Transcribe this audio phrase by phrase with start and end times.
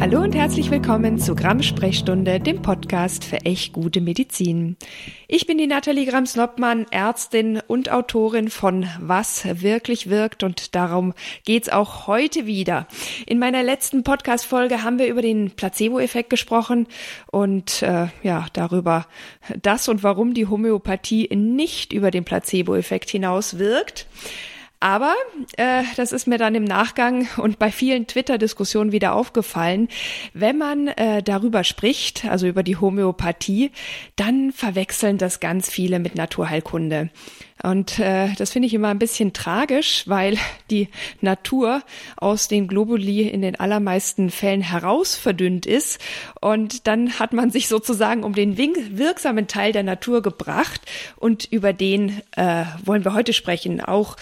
[0.00, 4.76] Hallo und herzlich willkommen zu Grams Sprechstunde, dem Podcast für echt gute Medizin.
[5.26, 11.14] Ich bin die Nathalie Grams-Noppmann, Ärztin und Autorin von Was wirklich wirkt und darum
[11.44, 12.86] geht's auch heute wieder.
[13.26, 16.86] In meiner letzten Podcast-Folge haben wir über den Placebo-Effekt gesprochen
[17.32, 19.04] und äh, ja, darüber,
[19.60, 24.06] dass und warum die Homöopathie nicht über den Placebo-Effekt hinaus wirkt.
[24.80, 25.14] Aber
[25.56, 29.88] äh, das ist mir dann im Nachgang und bei vielen Twitter-Diskussionen wieder aufgefallen,
[30.34, 33.72] wenn man äh, darüber spricht, also über die Homöopathie,
[34.14, 37.10] dann verwechseln das ganz viele mit Naturheilkunde.
[37.62, 40.38] Und äh, das finde ich immer ein bisschen tragisch, weil
[40.70, 40.88] die
[41.20, 41.82] Natur
[42.16, 46.00] aus den Globuli in den allermeisten Fällen heraus verdünnt ist.
[46.40, 50.82] Und dann hat man sich sozusagen um den wirksamen Teil der Natur gebracht.
[51.16, 53.80] Und über den äh, wollen wir heute sprechen.
[53.80, 54.16] Auch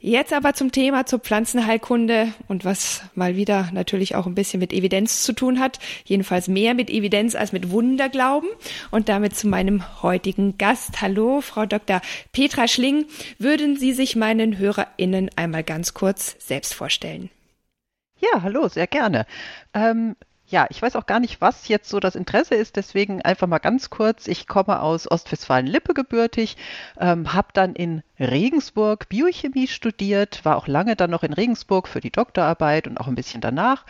[0.07, 4.73] Jetzt aber zum Thema zur Pflanzenheilkunde und was mal wieder natürlich auch ein bisschen mit
[4.73, 5.81] Evidenz zu tun hat.
[6.05, 8.49] Jedenfalls mehr mit Evidenz als mit Wunderglauben.
[8.93, 11.03] Und damit zu meinem heutigen Gast.
[11.03, 12.03] Hallo, Frau Dr.
[12.31, 13.07] Petra Schling.
[13.41, 17.29] Würden Sie sich meinen HörerInnen einmal ganz kurz selbst vorstellen?
[18.21, 19.27] Ja, hallo, sehr gerne.
[19.75, 20.15] Ähm,
[20.49, 23.59] ja, ich weiß auch gar nicht, was jetzt so das Interesse ist, deswegen einfach mal
[23.59, 24.29] ganz kurz.
[24.29, 26.57] Ich komme aus Ostwestfalen-Lippe gebürtig,
[27.01, 32.01] ähm, habe dann in Regensburg Biochemie studiert, war auch lange dann noch in Regensburg für
[32.01, 33.85] die Doktorarbeit und auch ein bisschen danach.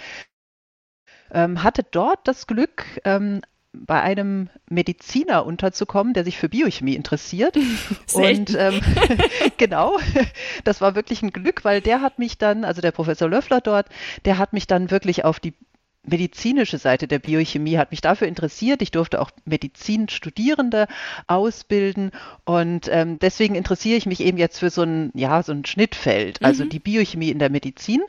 [1.30, 3.42] Ähm, hatte dort das Glück, ähm,
[3.72, 7.58] bei einem Mediziner unterzukommen, der sich für Biochemie interessiert.
[8.06, 8.40] Selten.
[8.40, 8.80] Und ähm,
[9.58, 9.98] genau,
[10.64, 13.88] das war wirklich ein Glück, weil der hat mich dann, also der Professor Löffler dort,
[14.24, 15.52] der hat mich dann wirklich auf die
[16.06, 18.82] medizinische Seite der Biochemie hat mich dafür interessiert.
[18.82, 20.86] Ich durfte auch Medizinstudierende
[21.26, 22.12] ausbilden
[22.44, 26.42] und ähm, deswegen interessiere ich mich eben jetzt für so ein, ja, so ein Schnittfeld,
[26.42, 26.70] also mhm.
[26.70, 28.02] die Biochemie in der Medizin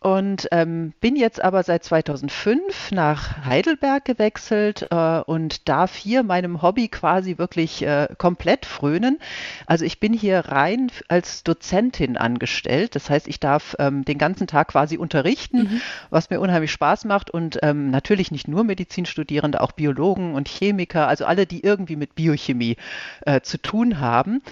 [0.00, 6.62] und ähm, bin jetzt aber seit 2005 nach Heidelberg gewechselt äh, und darf hier meinem
[6.62, 9.18] Hobby quasi wirklich äh, komplett frönen.
[9.66, 12.94] Also ich bin hier rein als Dozentin angestellt.
[12.94, 15.80] Das heißt, ich darf ähm, den ganzen Tag quasi unterrichten, mhm.
[16.10, 21.08] was mir unheimlich Spaß macht und ähm, natürlich nicht nur Medizinstudierende, auch Biologen und Chemiker,
[21.08, 22.76] also alle, die irgendwie mit Biochemie
[23.24, 24.42] äh, zu tun haben.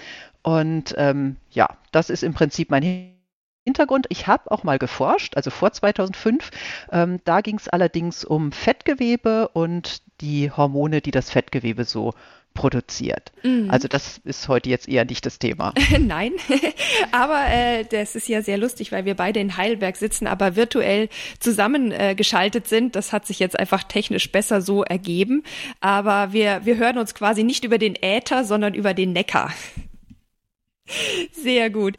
[0.41, 3.14] Und ähm, ja, das ist im Prinzip mein
[3.65, 6.51] Hintergrund, ich habe auch mal geforscht, also vor 2005.
[6.91, 12.13] Ähm, da ging es allerdings um Fettgewebe und die Hormone, die das Fettgewebe so
[12.55, 13.31] produziert.
[13.43, 13.69] Mhm.
[13.69, 15.73] Also das ist heute jetzt eher nicht das Thema.
[15.99, 16.31] Nein,
[17.11, 21.09] aber äh, das ist ja sehr lustig, weil wir beide in Heidelberg sitzen, aber virtuell
[21.39, 22.95] zusammengeschaltet äh, sind.
[22.95, 25.43] Das hat sich jetzt einfach technisch besser so ergeben.
[25.81, 29.51] Aber wir, wir hören uns quasi nicht über den Äther, sondern über den Neckar.
[31.31, 31.95] Sehr gut.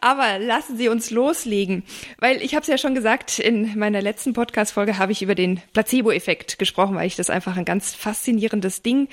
[0.00, 1.82] Aber lassen Sie uns loslegen,
[2.18, 5.60] weil ich habe es ja schon gesagt, in meiner letzten Podcast-Folge habe ich über den
[5.74, 9.08] Placebo-Effekt gesprochen, weil ich das einfach ein ganz faszinierendes Ding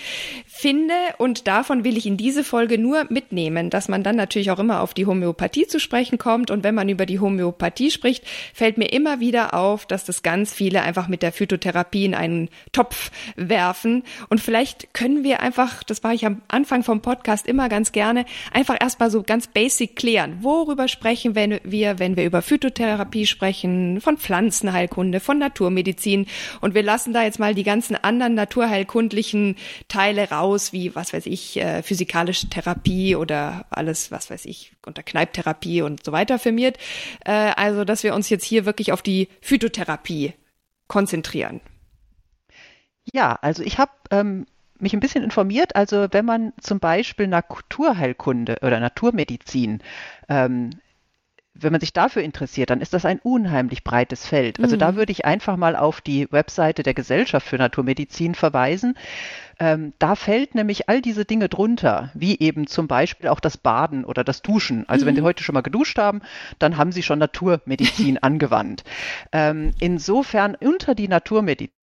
[0.48, 0.94] finde.
[1.18, 4.80] Und davon will ich in diese Folge nur mitnehmen, dass man dann natürlich auch immer
[4.80, 6.50] auf die Homöopathie zu sprechen kommt.
[6.50, 10.54] Und wenn man über die Homöopathie spricht, fällt mir immer wieder auf, dass das ganz
[10.54, 14.04] viele einfach mit der Phytotherapie in einen Topf werfen.
[14.30, 18.26] Und vielleicht können wir einfach, das war ich am Anfang vom Podcast immer ganz gerne,
[18.54, 20.44] einfach erstmal so ganz basic klären.
[20.44, 26.28] Worüber sprechen wir, wenn wir über Phytotherapie sprechen, von Pflanzenheilkunde, von Naturmedizin?
[26.62, 29.56] Und wir lassen da jetzt mal die ganzen anderen naturheilkundlichen
[29.88, 35.04] Teile raus, wie, was weiß ich, äh, physikalische Therapie oder alles, was weiß ich, unter
[35.04, 36.78] Kneipptherapie und so weiter firmiert.
[37.26, 40.34] Äh, also, dass wir uns jetzt hier wirklich auf die Phytotherapie
[40.88, 41.62] konzentrieren.
[43.14, 44.46] Ja, also ich habe ähm,
[44.82, 45.76] mich ein bisschen informiert.
[45.76, 49.82] Also wenn man zum Beispiel Naturheilkunde oder Naturmedizin
[50.28, 50.72] ähm,
[51.64, 54.60] wenn man sich dafür interessiert, dann ist das ein unheimlich breites Feld.
[54.60, 54.80] Also mhm.
[54.80, 58.96] da würde ich einfach mal auf die Webseite der Gesellschaft für Naturmedizin verweisen.
[59.60, 64.06] Ähm, da fällt nämlich all diese Dinge drunter, wie eben zum Beispiel auch das Baden
[64.06, 64.88] oder das Duschen.
[64.88, 65.10] Also mhm.
[65.10, 66.22] wenn Sie heute schon mal geduscht haben,
[66.60, 68.84] dann haben Sie schon Naturmedizin angewandt.
[69.32, 71.79] Ähm, insofern unter die Naturmedizin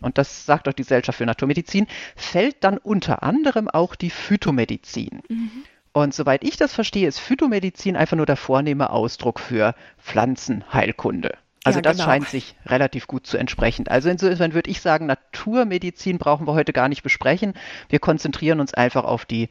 [0.00, 5.22] und das sagt auch die Gesellschaft für Naturmedizin, fällt dann unter anderem auch die Phytomedizin.
[5.28, 5.64] Mhm.
[5.92, 11.38] Und soweit ich das verstehe, ist Phytomedizin einfach nur der vornehme Ausdruck für Pflanzenheilkunde.
[11.64, 12.04] Also ja, das genau.
[12.04, 13.88] scheint sich relativ gut zu entsprechen.
[13.88, 17.54] Also insofern würde ich sagen, Naturmedizin brauchen wir heute gar nicht besprechen.
[17.88, 19.48] Wir konzentrieren uns einfach auf die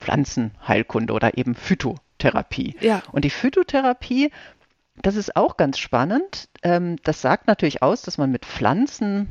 [0.00, 2.74] Pflanzenheilkunde oder eben Phytotherapie.
[2.80, 3.02] Ja.
[3.12, 4.32] Und die Phytotherapie,
[5.02, 6.48] das ist auch ganz spannend.
[6.62, 9.30] Ähm, das sagt natürlich aus, dass man mit Pflanzen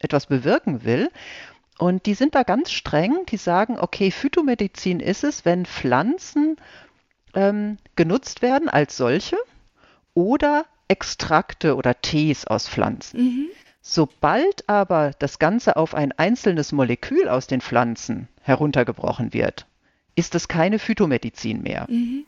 [0.00, 1.10] etwas bewirken will.
[1.78, 3.24] Und die sind da ganz streng.
[3.26, 6.56] Die sagen, okay, Phytomedizin ist es, wenn Pflanzen
[7.34, 9.36] ähm, genutzt werden als solche
[10.14, 13.20] oder Extrakte oder Tees aus Pflanzen.
[13.20, 13.46] Mhm.
[13.80, 19.66] Sobald aber das Ganze auf ein einzelnes Molekül aus den Pflanzen heruntergebrochen wird,
[20.16, 21.86] ist es keine Phytomedizin mehr.
[21.88, 22.26] Mhm.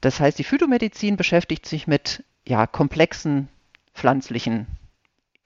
[0.00, 3.48] Das heißt, die Phytomedizin beschäftigt sich mit ja, komplexen
[3.94, 4.66] pflanzlichen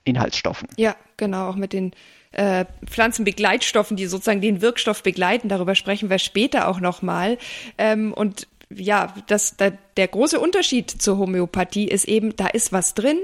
[0.06, 0.68] Inhaltsstoffen.
[0.76, 1.92] Ja, genau, auch mit den
[2.32, 5.48] äh, Pflanzenbegleitstoffen, die sozusagen den Wirkstoff begleiten.
[5.48, 7.38] Darüber sprechen wir später auch nochmal.
[7.78, 12.94] Ähm, und ja, das, da, der große Unterschied zur Homöopathie ist eben, da ist was
[12.94, 13.18] drin,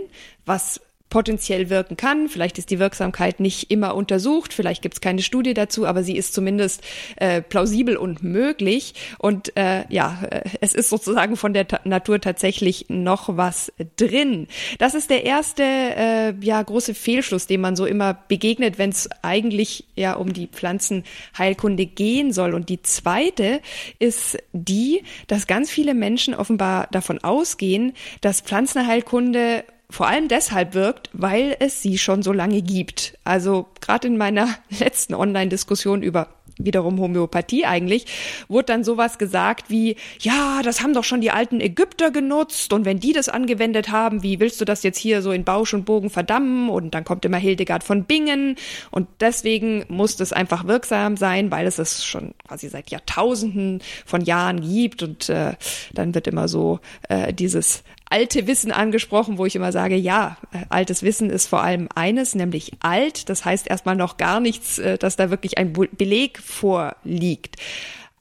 [0.46, 0.80] was
[1.12, 2.30] potenziell wirken kann.
[2.30, 6.16] Vielleicht ist die Wirksamkeit nicht immer untersucht, vielleicht gibt es keine Studie dazu, aber sie
[6.16, 6.82] ist zumindest
[7.16, 8.94] äh, plausibel und möglich.
[9.18, 14.48] Und äh, ja, äh, es ist sozusagen von der Ta Natur tatsächlich noch was drin.
[14.78, 19.10] Das ist der erste äh, ja große Fehlschluss, dem man so immer begegnet, wenn es
[19.20, 22.54] eigentlich ja um die Pflanzenheilkunde gehen soll.
[22.54, 23.60] Und die zweite
[23.98, 27.92] ist die, dass ganz viele Menschen offenbar davon ausgehen,
[28.22, 33.18] dass Pflanzenheilkunde vor allem deshalb wirkt, weil es sie schon so lange gibt.
[33.24, 34.48] Also gerade in meiner
[34.80, 36.28] letzten Online-Diskussion über
[36.58, 38.06] wiederum Homöopathie eigentlich,
[38.48, 42.84] wurde dann sowas gesagt wie, ja, das haben doch schon die alten Ägypter genutzt und
[42.84, 45.84] wenn die das angewendet haben, wie willst du das jetzt hier so in Bausch und
[45.84, 46.68] Bogen verdammen?
[46.68, 48.56] Und dann kommt immer Hildegard von Bingen
[48.90, 54.22] und deswegen muss das einfach wirksam sein, weil es es schon quasi seit Jahrtausenden von
[54.22, 55.54] Jahren gibt und äh,
[55.92, 60.66] dann wird immer so äh, dieses alte Wissen angesprochen, wo ich immer sage, ja, äh,
[60.68, 63.30] altes Wissen ist vor allem eines, nämlich alt.
[63.30, 67.56] Das heißt erstmal noch gar nichts, äh, dass da wirklich ein Beleg vorliegt.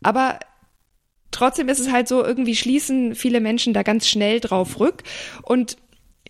[0.02, 0.40] Aber
[1.32, 5.04] trotzdem ist es halt so, irgendwie schließen viele Menschen da ganz schnell drauf rück.
[5.44, 5.76] Und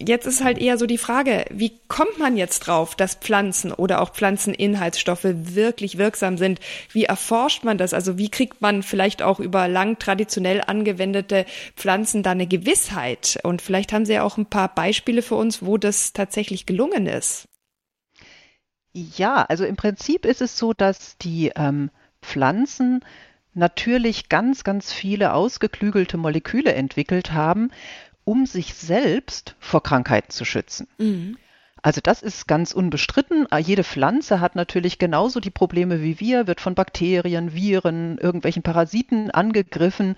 [0.08, 4.02] Jetzt ist halt eher so die Frage, wie kommt man jetzt drauf, dass Pflanzen oder
[4.02, 6.60] auch Pflanzeninhaltsstoffe wirklich wirksam sind?
[6.92, 7.94] Wie erforscht man das?
[7.94, 11.46] Also wie kriegt man vielleicht auch über lang traditionell angewendete
[11.76, 13.40] Pflanzen da eine Gewissheit?
[13.44, 17.06] Und vielleicht haben Sie ja auch ein paar Beispiele für uns, wo das tatsächlich gelungen
[17.06, 17.48] ist.
[18.94, 23.06] Ja, also im Prinzip ist es so, dass die ähm, Pflanzen
[23.54, 27.72] natürlich ganz, ganz viele ausgeklügelte Moleküle entwickelt haben,
[28.24, 30.88] um sich selbst vor Krankheiten zu schützen.
[30.98, 31.38] Mhm.
[31.84, 33.48] Also das ist ganz unbestritten.
[33.58, 39.32] Jede Pflanze hat natürlich genauso die Probleme wie wir, wird von Bakterien, Viren, irgendwelchen Parasiten
[39.32, 40.16] angegriffen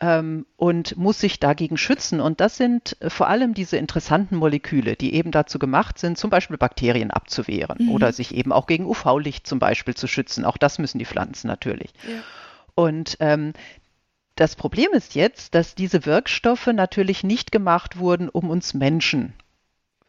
[0.00, 2.20] ähm, und muss sich dagegen schützen.
[2.20, 6.30] Und das sind äh, vor allem diese interessanten Moleküle, die eben dazu gemacht sind, zum
[6.30, 7.92] Beispiel Bakterien abzuwehren mhm.
[7.92, 10.44] oder sich eben auch gegen UV-Licht zum Beispiel zu schützen.
[10.44, 11.92] Auch das müssen die Pflanzen natürlich.
[12.02, 12.22] Ja.
[12.74, 13.52] Und ähm,
[14.36, 19.34] das Problem ist jetzt, dass diese Wirkstoffe natürlich nicht gemacht wurden, um uns Menschen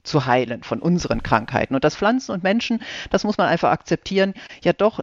[0.03, 1.75] zu heilen von unseren Krankheiten.
[1.75, 4.33] Und dass Pflanzen und Menschen, das muss man einfach akzeptieren,
[4.63, 5.01] ja doch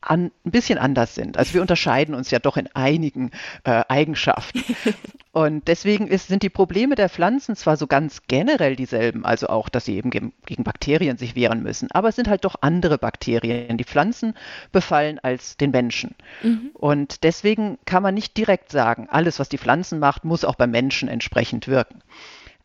[0.00, 1.36] an, ein bisschen anders sind.
[1.36, 3.30] Also wir unterscheiden uns ja doch in einigen
[3.64, 4.64] äh, Eigenschaften.
[5.32, 9.68] Und deswegen ist, sind die Probleme der Pflanzen zwar so ganz generell dieselben, also auch,
[9.68, 12.98] dass sie eben gegen, gegen Bakterien sich wehren müssen, aber es sind halt doch andere
[12.98, 14.34] Bakterien, die Pflanzen
[14.72, 16.16] befallen als den Menschen.
[16.42, 16.70] Mhm.
[16.74, 20.72] Und deswegen kann man nicht direkt sagen, alles, was die Pflanzen macht, muss auch beim
[20.72, 22.02] Menschen entsprechend wirken.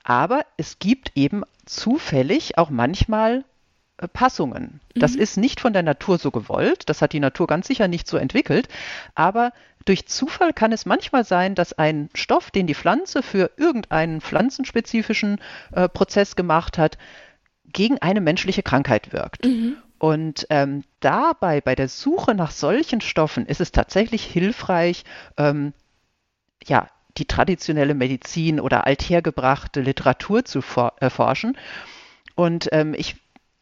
[0.04, 3.44] Aber es gibt eben zufällig auch manchmal
[4.14, 4.82] Passungen.
[4.94, 5.22] Das mhm.
[5.22, 8.18] ist nicht von der Natur so gewollt, das hat die Natur ganz sicher nicht so
[8.18, 8.68] entwickelt,
[9.14, 9.54] aber
[9.86, 15.40] durch Zufall kann es manchmal sein, dass ein Stoff, den die Pflanze für irgendeinen pflanzenspezifischen
[15.72, 16.98] äh, Prozess gemacht hat,
[17.72, 19.46] gegen eine menschliche Krankheit wirkt.
[19.46, 19.78] Mhm.
[19.98, 25.04] Und ähm, dabei, bei der Suche nach solchen Stoffen, ist es tatsächlich hilfreich,
[25.38, 25.74] ähm,
[26.66, 30.62] ja, die traditionelle Medizin oder althergebrachte Literatur zu
[31.00, 31.58] erforschen.
[32.36, 33.16] Und ähm, ich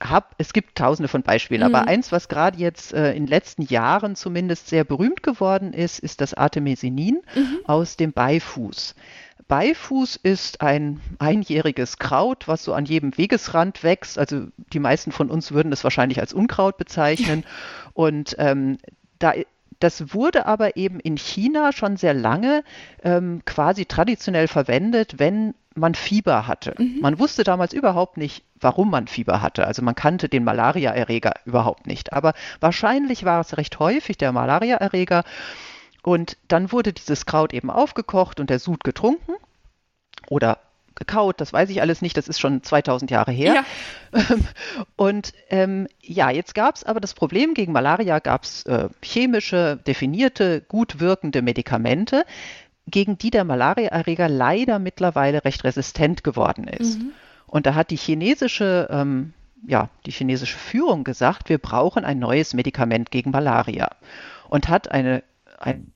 [0.03, 1.75] hab, es gibt tausende von Beispielen, mhm.
[1.75, 5.99] aber eins, was gerade jetzt äh, in den letzten Jahren zumindest sehr berühmt geworden ist,
[5.99, 7.59] ist das Artemisinin mhm.
[7.65, 8.95] aus dem Beifuß.
[9.47, 14.17] Beifuß ist ein einjähriges Kraut, was so an jedem Wegesrand wächst.
[14.17, 17.43] Also die meisten von uns würden es wahrscheinlich als Unkraut bezeichnen.
[17.93, 18.77] Und ähm,
[19.19, 19.33] da
[19.83, 22.63] das wurde aber eben in China schon sehr lange
[23.03, 26.73] ähm, quasi traditionell verwendet, wenn man Fieber hatte.
[26.77, 26.99] Mhm.
[27.01, 29.67] Man wusste damals überhaupt nicht, warum man Fieber hatte.
[29.67, 32.13] Also man kannte den Malariaerreger überhaupt nicht.
[32.13, 35.25] Aber wahrscheinlich war es recht häufig der Malariaerreger.
[36.01, 39.33] Und dann wurde dieses Kraut eben aufgekocht und der Sud getrunken
[40.29, 40.59] oder
[40.95, 43.63] gekaut, das weiß ich alles nicht, das ist schon 2000 Jahre her.
[44.11, 44.21] Ja.
[44.95, 49.79] Und ähm, ja, jetzt gab es aber das Problem, gegen Malaria gab es äh, chemische,
[49.87, 52.25] definierte, gut wirkende Medikamente,
[52.87, 56.99] gegen die der Malariaerreger leider mittlerweile recht resistent geworden ist.
[56.99, 57.11] Mhm.
[57.47, 59.33] Und da hat die chinesische, ähm,
[59.65, 63.89] ja, die chinesische Führung gesagt, wir brauchen ein neues Medikament gegen Malaria
[64.49, 65.23] und hat eine,
[65.59, 65.91] ein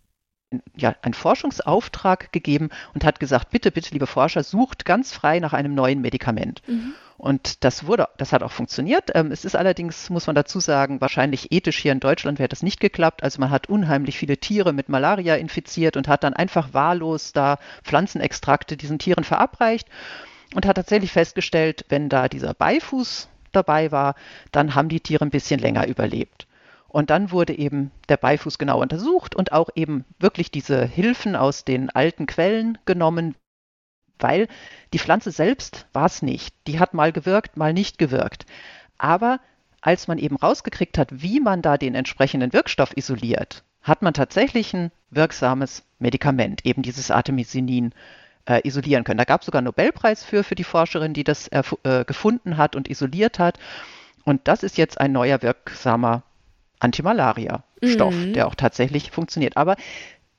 [0.76, 5.54] ja, einen Forschungsauftrag gegeben und hat gesagt, bitte, bitte, liebe Forscher, sucht ganz frei nach
[5.54, 6.62] einem neuen Medikament.
[6.68, 6.94] Mhm.
[7.18, 9.12] Und das wurde, das hat auch funktioniert.
[9.16, 12.62] Ähm, es ist allerdings, muss man dazu sagen, wahrscheinlich ethisch hier in Deutschland wäre das
[12.62, 13.24] nicht geklappt.
[13.24, 17.58] Also man hat unheimlich viele Tiere mit Malaria infiziert und hat dann einfach wahllos da
[17.84, 19.88] Pflanzenextrakte diesen Tieren verabreicht
[20.54, 24.16] und hat tatsächlich festgestellt, wenn da dieser Beifuß dabei war,
[24.52, 26.48] dann haben die Tiere ein bisschen länger überlebt.
[26.88, 31.66] Und dann wurde eben der Beifuß genau untersucht und auch eben wirklich diese Hilfen aus
[31.66, 33.36] den alten Quellen genommen,
[34.20, 34.48] weil
[34.94, 36.56] die Pflanze selbst war es nicht.
[36.66, 38.46] Die hat mal gewirkt, mal nicht gewirkt.
[38.98, 39.40] Aber
[39.82, 44.74] als man eben rausgekriegt hat, wie man da den entsprechenden Wirkstoff isoliert, hat man tatsächlich
[44.74, 47.94] ein wirksames Medikament, eben dieses Artemisinin,
[48.48, 49.18] äh, isolieren können.
[49.18, 51.64] Da gab es sogar einen Nobelpreis für, für die Forscherin, die das äh,
[52.06, 53.60] gefunden hat und isoliert hat.
[54.24, 56.24] Und das ist jetzt ein neuer wirksamer
[56.80, 58.34] Antimalaria-Stoff, mhm.
[58.34, 59.58] der auch tatsächlich funktioniert.
[59.58, 59.76] Aber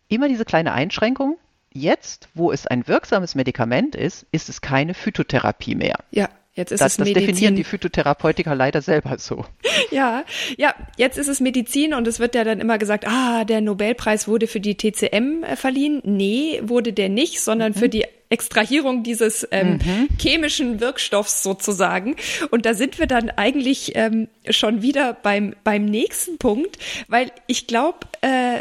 [0.09, 1.37] immer diese kleine Einschränkung.
[1.71, 5.99] Jetzt, wo es ein wirksames Medikament ist, ist es keine Phytotherapie mehr.
[6.11, 6.29] Ja.
[6.55, 7.15] Jetzt ist das, es Medizin.
[7.15, 9.45] Das definieren die Phytotherapeutiker leider selber so.
[9.93, 10.25] Ja,
[10.57, 14.27] ja, jetzt ist es Medizin und es wird ja dann immer gesagt, ah, der Nobelpreis
[14.27, 16.03] wurde für die TCM äh, verliehen.
[16.05, 17.77] Nee, wurde der nicht, sondern mhm.
[17.77, 20.09] für die Extrahierung dieses ähm, mhm.
[20.19, 22.17] chemischen Wirkstoffs sozusagen.
[22.51, 27.67] Und da sind wir dann eigentlich ähm, schon wieder beim, beim nächsten Punkt, weil ich
[27.67, 28.61] glaube, äh,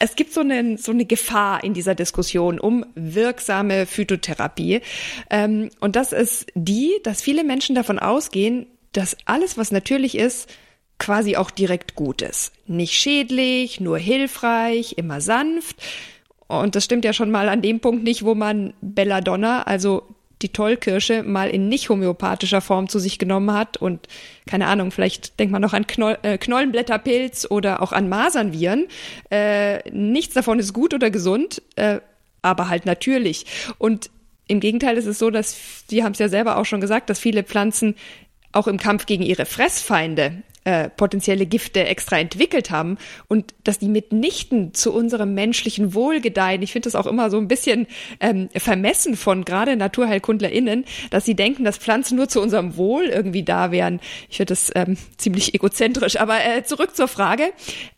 [0.00, 4.80] es gibt so eine, so eine Gefahr in dieser Diskussion um wirksame Phytotherapie.
[5.30, 10.48] Ähm, und das ist die, dass viele Menschen davon ausgehen, dass alles, was natürlich ist,
[10.98, 12.52] quasi auch direkt gut ist.
[12.66, 15.76] Nicht schädlich, nur hilfreich, immer sanft.
[16.48, 20.02] Und das stimmt ja schon mal an dem Punkt nicht, wo man Belladonna, also
[20.42, 24.06] die Tollkirsche mal in nicht homöopathischer Form zu sich genommen hat und
[24.46, 28.86] keine Ahnung, vielleicht denkt man noch an Knoll, äh, Knollenblätterpilz oder auch an Masernviren.
[29.30, 32.00] Äh, nichts davon ist gut oder gesund, äh,
[32.40, 33.46] aber halt natürlich.
[33.78, 34.10] Und
[34.46, 37.18] im Gegenteil ist es so, dass, Sie haben es ja selber auch schon gesagt, dass
[37.18, 37.96] viele Pflanzen
[38.52, 43.88] auch im Kampf gegen ihre Fressfeinde äh, potenzielle Gifte extra entwickelt haben und dass die
[43.88, 46.60] mitnichten zu unserem menschlichen Wohl gedeihen.
[46.60, 47.86] Ich finde das auch immer so ein bisschen
[48.20, 53.44] ähm, vermessen von gerade NaturheilkundlerInnen, dass sie denken, dass Pflanzen nur zu unserem Wohl irgendwie
[53.44, 53.98] da wären.
[54.28, 56.20] Ich finde das ähm, ziemlich egozentrisch.
[56.20, 57.44] Aber äh, zurück zur Frage.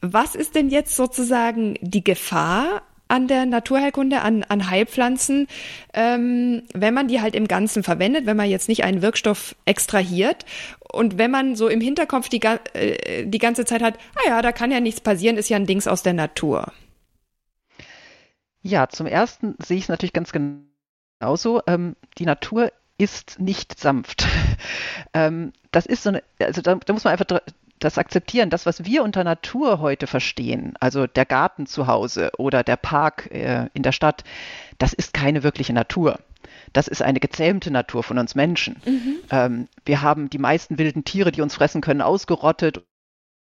[0.00, 5.49] Was ist denn jetzt sozusagen die Gefahr an der Naturheilkunde, an, an Heilpflanzen,
[5.95, 10.45] ähm, wenn man die halt im Ganzen verwendet, wenn man jetzt nicht einen Wirkstoff extrahiert
[10.93, 14.52] und wenn man so im Hinterkopf die, äh, die ganze Zeit hat, ah ja, da
[14.52, 16.73] kann ja nichts passieren, ist ja ein Dings aus der Natur.
[18.62, 21.62] Ja, zum ersten sehe ich es natürlich ganz genauso.
[21.67, 24.26] Ähm, die Natur ist nicht sanft.
[25.14, 27.40] ähm, das ist so eine, also da, da muss man einfach
[27.80, 32.62] das akzeptieren, das, was wir unter Natur heute verstehen, also der Garten zu Hause oder
[32.62, 34.22] der Park äh, in der Stadt,
[34.78, 36.20] das ist keine wirkliche Natur.
[36.72, 38.76] Das ist eine gezähmte Natur von uns Menschen.
[38.84, 39.16] Mhm.
[39.30, 42.82] Ähm, wir haben die meisten wilden Tiere, die uns fressen können, ausgerottet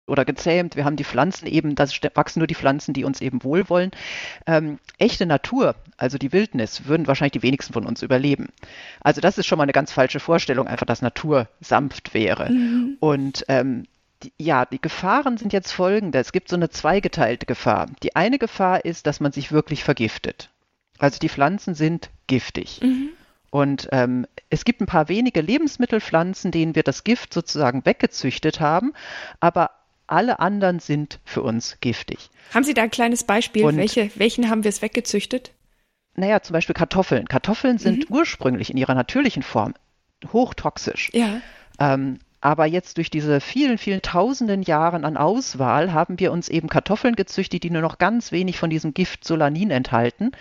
[0.08, 0.76] oder gezähmt.
[0.76, 3.92] Wir haben die Pflanzen eben, da wachsen nur die Pflanzen, die uns eben wohlwollen.
[4.46, 8.50] Ähm, echte Natur, also die Wildnis, würden wahrscheinlich die wenigsten von uns überleben.
[9.02, 12.52] Also das ist schon mal eine ganz falsche Vorstellung, einfach, dass Natur sanft wäre.
[12.52, 12.98] Mhm.
[13.00, 13.86] Und ähm,
[14.38, 16.20] ja, die Gefahren sind jetzt folgende.
[16.20, 17.88] Es gibt so eine zweigeteilte Gefahr.
[18.04, 20.50] Die eine Gefahr ist, dass man sich wirklich vergiftet.
[20.98, 22.82] Also die Pflanzen sind giftig.
[22.82, 23.10] Mhm.
[23.52, 28.94] Und ähm, es gibt ein paar wenige Lebensmittelpflanzen, denen wir das Gift sozusagen weggezüchtet haben,
[29.40, 29.72] aber
[30.08, 32.30] alle anderen sind für uns giftig.
[32.54, 33.66] Haben Sie da ein kleines Beispiel?
[33.66, 35.52] Und, Welche, welchen haben wir es weggezüchtet?
[36.16, 37.28] Naja, zum Beispiel Kartoffeln.
[37.28, 38.16] Kartoffeln sind mhm.
[38.16, 39.74] ursprünglich in ihrer natürlichen Form
[40.32, 41.12] hochtoxisch.
[41.14, 41.42] Ja.
[41.80, 46.70] Ähm, aber jetzt durch diese vielen, vielen tausenden Jahren an Auswahl haben wir uns eben
[46.70, 50.32] Kartoffeln gezüchtet, die nur noch ganz wenig von diesem Gift Solanin enthalten,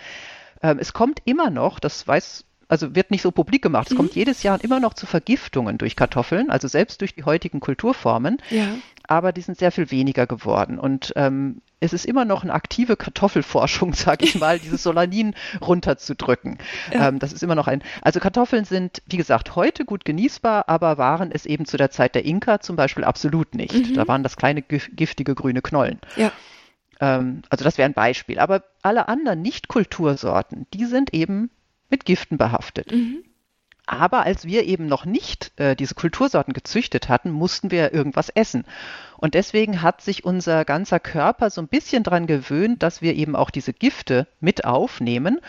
[0.61, 3.87] Ähm, es kommt immer noch, das weiß also wird nicht so publik gemacht.
[3.87, 3.97] Es mhm.
[3.97, 8.37] kommt jedes Jahr immer noch zu Vergiftungen durch Kartoffeln, also selbst durch die heutigen Kulturformen.
[8.49, 8.67] Ja.
[9.07, 10.79] Aber die sind sehr viel weniger geworden.
[10.79, 16.57] Und ähm, es ist immer noch eine aktive Kartoffelforschung, sage ich mal, dieses Solanin runterzudrücken.
[16.91, 17.09] Ja.
[17.09, 17.83] Ähm, das ist immer noch ein.
[18.01, 22.15] Also Kartoffeln sind, wie gesagt, heute gut genießbar, aber waren es eben zu der Zeit
[22.15, 23.89] der Inka zum Beispiel absolut nicht.
[23.89, 23.93] Mhm.
[23.93, 25.99] Da waren das kleine giftige grüne Knollen.
[26.15, 26.31] Ja.
[26.99, 28.39] Ähm, also das wäre ein Beispiel.
[28.39, 31.49] Aber alle anderen Nicht-Kultursorten, die sind eben
[31.89, 32.91] mit Giften behaftet.
[32.91, 33.23] Mhm.
[33.87, 38.65] Aber als wir eben noch nicht äh, diese Kultursorten gezüchtet hatten, mussten wir irgendwas essen.
[39.17, 43.35] Und deswegen hat sich unser ganzer Körper so ein bisschen daran gewöhnt, dass wir eben
[43.35, 45.39] auch diese Gifte mit aufnehmen.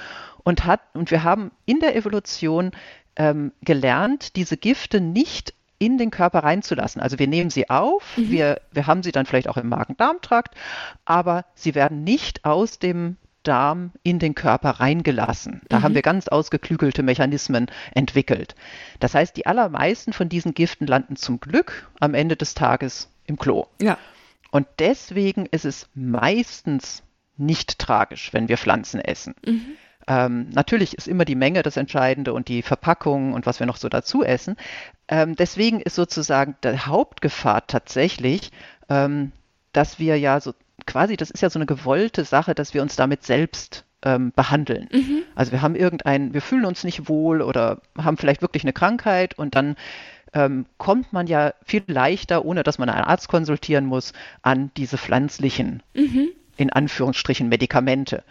[0.45, 2.73] Und, hat, und wir haben in der Evolution
[3.16, 7.02] ähm, gelernt, diese Gifte nicht in den Körper reinzulassen.
[7.02, 8.31] Also wir nehmen sie auf, mhm.
[8.31, 10.55] wir, wir haben sie dann vielleicht auch im Magen-Darm-Trakt,
[11.05, 15.62] aber sie werden nicht aus dem Darm in den Körper reingelassen.
[15.68, 15.82] Da mhm.
[15.82, 18.54] haben wir ganz ausgeklügelte Mechanismen entwickelt.
[19.00, 23.38] Das heißt, die allermeisten von diesen Giften landen zum Glück am Ende des Tages im
[23.38, 23.66] Klo.
[23.80, 23.98] Ja.
[24.50, 27.02] Und deswegen ist es meistens
[27.36, 29.34] nicht tragisch, wenn wir Pflanzen essen.
[29.44, 29.76] Mhm.
[30.08, 33.76] Ähm, natürlich ist immer die Menge das Entscheidende und die Verpackung und was wir noch
[33.76, 34.56] so dazu essen.
[35.08, 38.50] Ähm, deswegen ist sozusagen die Hauptgefahr tatsächlich,
[38.88, 39.32] ähm,
[39.72, 40.54] dass wir ja so
[40.85, 44.88] quasi, das ist ja so eine gewollte Sache, dass wir uns damit selbst ähm, behandeln.
[44.92, 45.23] Mhm.
[45.35, 49.38] Also wir haben irgendein, wir fühlen uns nicht wohl oder haben vielleicht wirklich eine Krankheit
[49.38, 49.76] und dann
[50.35, 54.99] ähm, kommt man ja viel leichter, ohne dass man einen Arzt konsultieren muss, an diese
[54.99, 56.28] pflanzlichen, mhm.
[56.56, 58.23] in Anführungsstrichen, Medikamente.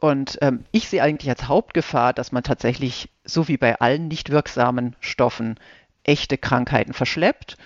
[0.00, 4.30] Und ähm, ich sehe eigentlich als Hauptgefahr, dass man tatsächlich, so wie bei allen nicht
[4.30, 5.58] wirksamen Stoffen,
[6.04, 7.56] echte Krankheiten verschleppt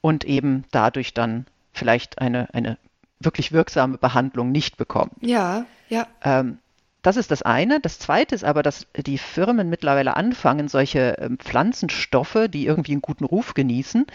[0.00, 2.78] und eben dadurch dann vielleicht eine, eine
[3.20, 5.12] wirklich wirksame Behandlung nicht bekommen.
[5.20, 6.06] Ja, ja.
[6.22, 6.58] Ähm,
[7.02, 7.80] das ist das eine.
[7.80, 13.02] Das zweite ist aber, dass die Firmen mittlerweile anfangen, solche ähm, Pflanzenstoffe, die irgendwie einen
[13.02, 14.06] guten Ruf genießen,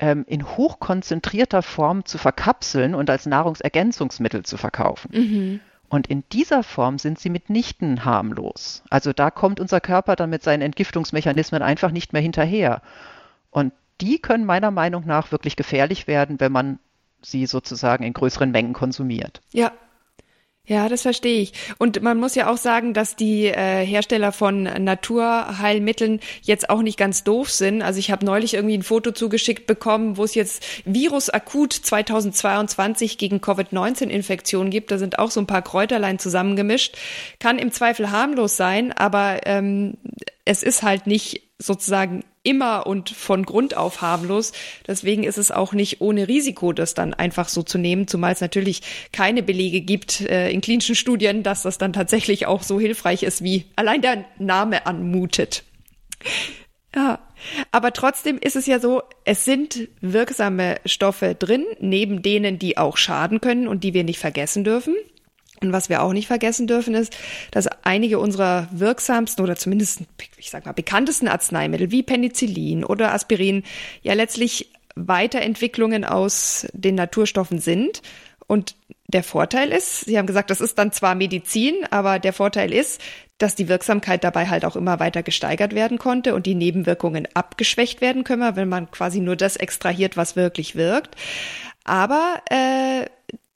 [0.00, 5.10] ähm, in hochkonzentrierter Form zu verkapseln und als Nahrungsergänzungsmittel zu verkaufen.
[5.12, 5.60] Mhm.
[5.88, 8.82] Und in dieser Form sind sie mitnichten harmlos.
[8.90, 12.82] Also da kommt unser Körper dann mit seinen Entgiftungsmechanismen einfach nicht mehr hinterher.
[13.50, 16.78] Und die können meiner Meinung nach wirklich gefährlich werden, wenn man
[17.22, 19.40] sie sozusagen in größeren Mengen konsumiert.
[19.52, 19.72] Ja.
[20.66, 21.52] Ja, das verstehe ich.
[21.78, 26.96] Und man muss ja auch sagen, dass die äh, Hersteller von Naturheilmitteln jetzt auch nicht
[26.96, 27.82] ganz doof sind.
[27.82, 33.18] Also ich habe neulich irgendwie ein Foto zugeschickt bekommen, wo es jetzt Virus akut 2022
[33.18, 34.92] gegen Covid-19-Infektionen gibt.
[34.92, 36.96] Da sind auch so ein paar Kräuterlein zusammengemischt.
[37.40, 39.96] Kann im Zweifel harmlos sein, aber ähm,
[40.44, 44.52] es ist halt nicht sozusagen immer und von Grund auf harmlos.
[44.86, 48.40] Deswegen ist es auch nicht ohne Risiko, das dann einfach so zu nehmen, zumal es
[48.40, 53.22] natürlich keine Belege gibt äh, in klinischen Studien, dass das dann tatsächlich auch so hilfreich
[53.22, 55.64] ist, wie allein der Name anmutet.
[56.94, 57.20] Ja,
[57.70, 62.96] aber trotzdem ist es ja so, es sind wirksame Stoffe drin, neben denen, die auch
[62.96, 64.96] schaden können und die wir nicht vergessen dürfen.
[65.62, 67.14] Und was wir auch nicht vergessen dürfen, ist,
[67.50, 70.00] dass einige unserer wirksamsten oder zumindest,
[70.38, 73.62] ich sag mal, bekanntesten Arzneimittel wie Penicillin oder Aspirin
[74.02, 78.00] ja letztlich Weiterentwicklungen aus den Naturstoffen sind.
[78.46, 78.74] Und
[79.06, 83.00] der Vorteil ist, Sie haben gesagt, das ist dann zwar Medizin, aber der Vorteil ist,
[83.38, 88.00] dass die Wirksamkeit dabei halt auch immer weiter gesteigert werden konnte und die Nebenwirkungen abgeschwächt
[88.00, 91.16] werden können, wenn man quasi nur das extrahiert, was wirklich wirkt.
[91.84, 93.06] Aber äh,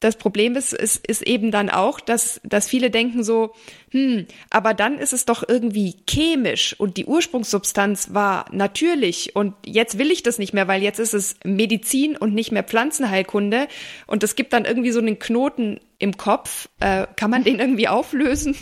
[0.05, 3.55] das Problem ist, ist, ist eben dann auch, dass, dass viele denken so,
[3.90, 9.99] hm, aber dann ist es doch irgendwie chemisch und die Ursprungssubstanz war natürlich und jetzt
[9.99, 13.67] will ich das nicht mehr, weil jetzt ist es Medizin und nicht mehr Pflanzenheilkunde
[14.07, 16.69] und es gibt dann irgendwie so einen Knoten im Kopf.
[16.81, 18.57] Äh, kann man den irgendwie auflösen?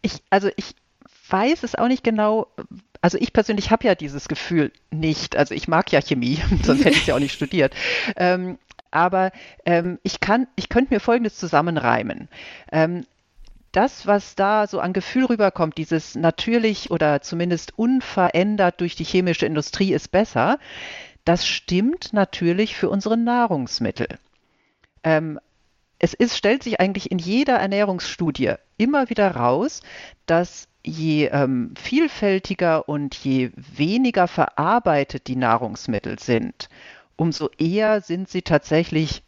[0.00, 0.74] Ich, also ich
[1.28, 2.48] weiß es auch nicht genau,
[3.02, 5.36] also ich persönlich habe ja dieses Gefühl nicht.
[5.36, 7.74] Also ich mag ja Chemie, sonst hätte ich es ja auch nicht studiert.
[8.16, 8.58] Ähm,
[8.90, 9.32] aber
[9.64, 12.28] ähm, ich kann, ich könnte mir Folgendes zusammenreimen.
[12.72, 13.04] Ähm,
[13.72, 19.46] das, was da so an Gefühl rüberkommt, dieses natürlich oder zumindest unverändert durch die chemische
[19.46, 20.58] Industrie ist besser,
[21.24, 24.08] das stimmt natürlich für unsere Nahrungsmittel.
[25.04, 25.38] Ähm,
[25.98, 29.82] es ist, stellt sich eigentlich in jeder Ernährungsstudie immer wieder raus,
[30.26, 36.70] dass je ähm, vielfältiger und je weniger verarbeitet die Nahrungsmittel sind
[37.20, 39.22] umso eher sind sie tatsächlich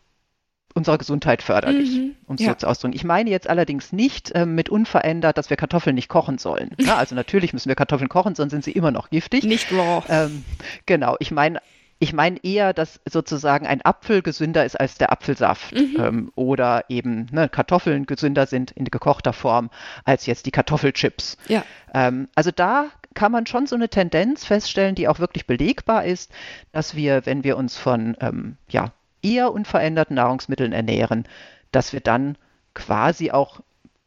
[0.75, 2.53] unserer Gesundheit förderlich, mhm, um es ja.
[2.53, 2.97] so zu ausdrücken.
[2.97, 6.71] Ich meine jetzt allerdings nicht äh, mit unverändert, dass wir Kartoffeln nicht kochen sollen.
[6.81, 9.45] Ja, also natürlich müssen wir Kartoffeln kochen, sonst sind sie immer noch giftig.
[9.45, 10.03] Nicht raw.
[10.09, 10.43] Ähm,
[10.87, 11.61] genau, ich meine
[11.99, 15.97] ich meine eher, dass sozusagen ein Apfel gesünder ist als der Apfelsaft mhm.
[16.01, 19.71] ähm, oder eben ne, Kartoffeln gesünder sind in gekochter Form
[20.05, 21.37] als jetzt die Kartoffelchips.
[21.47, 21.63] Ja.
[21.95, 26.33] Ähm, also da kann man schon so eine Tendenz feststellen, die auch wirklich belegbar ist,
[26.73, 31.27] dass wir, wenn wir uns von ähm, ja, eher unveränderten Nahrungsmitteln ernähren,
[31.71, 32.37] dass wir dann
[32.75, 33.61] quasi auch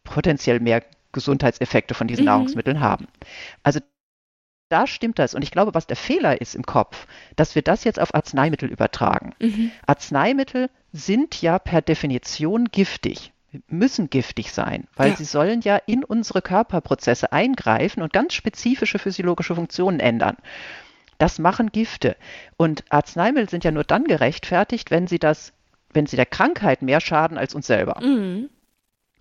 [0.04, 2.28] potenziell mehr Gesundheitseffekte von diesen mhm.
[2.28, 3.08] Nahrungsmitteln haben.
[3.64, 3.80] Also
[4.70, 5.36] da stimmt das.
[5.36, 8.70] Und ich glaube, was der Fehler ist im Kopf, dass wir das jetzt auf Arzneimittel
[8.70, 9.34] übertragen.
[9.40, 9.72] Mhm.
[9.86, 13.32] Arzneimittel sind ja per Definition giftig,
[13.68, 15.16] müssen giftig sein, weil ja.
[15.16, 20.38] sie sollen ja in unsere Körperprozesse eingreifen und ganz spezifische physiologische Funktionen ändern.
[21.18, 22.18] Das machen Gifte.
[22.58, 25.54] Und Arzneimittel sind ja nur dann gerechtfertigt, wenn sie das,
[25.94, 28.02] wenn sie der Krankheit mehr schaden als uns selber.
[28.02, 28.50] Mhm.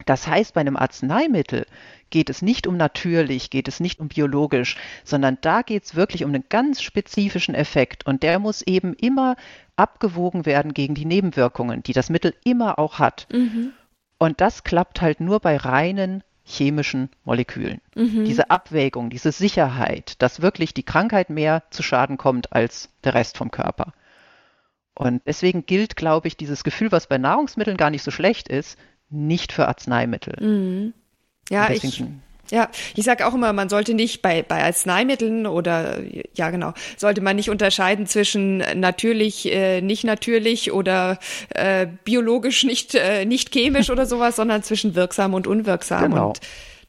[0.07, 1.67] Das heißt, bei einem Arzneimittel
[2.11, 6.25] geht es nicht um natürlich, geht es nicht um biologisch, sondern da geht es wirklich
[6.25, 9.37] um einen ganz spezifischen Effekt und der muss eben immer
[9.77, 13.29] abgewogen werden gegen die Nebenwirkungen, die das Mittel immer auch hat.
[13.33, 13.73] Mhm.
[14.25, 17.83] Und das klappt halt nur bei reinen chemischen Molekülen.
[17.95, 18.25] Mhm.
[18.25, 23.37] Diese Abwägung, diese Sicherheit, dass wirklich die Krankheit mehr zu Schaden kommt als der Rest
[23.37, 23.93] vom Körper.
[24.95, 28.79] Und deswegen gilt, glaube ich, dieses Gefühl, was bei Nahrungsmitteln gar nicht so schlecht ist,
[29.11, 30.43] nicht für Arzneimittel.
[30.43, 30.95] Mhm.
[31.51, 32.03] Ja, ich,
[32.51, 35.99] ja, ich sage auch immer, man sollte nicht bei, bei Arzneimitteln oder
[36.35, 41.19] ja genau, sollte man nicht unterscheiden zwischen natürlich, äh, nicht natürlich oder
[41.51, 46.11] äh, biologisch, nicht, äh, nicht chemisch oder sowas, sondern zwischen wirksam und unwirksam.
[46.11, 46.29] Genau.
[46.29, 46.41] Und